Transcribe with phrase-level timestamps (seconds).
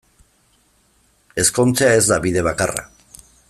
[1.43, 2.87] Ezkontzea ez da bide bakarra.